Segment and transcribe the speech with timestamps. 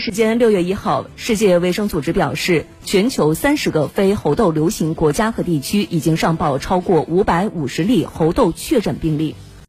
[0.00, 9.34] 时间六月一号世界卫生组织表示全球三十个非猴痘流行国家和地区已经上报超过五百五十例猴痘确诊病例。